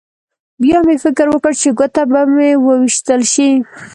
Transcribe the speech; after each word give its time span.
بیا 0.61 0.77
مې 0.85 0.95
فکر 1.03 1.25
وکړ 1.29 1.53
چې 1.61 1.69
ګوته 1.79 2.03
به 2.11 2.21
مې 2.33 2.49
وویشتل 2.65 3.21
شي 3.33 3.49